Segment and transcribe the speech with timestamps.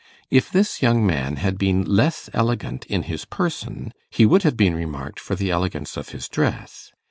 [0.31, 4.73] If this young man had been less elegant in his person, he would have been
[4.73, 6.91] remarked for the elegance of his dress.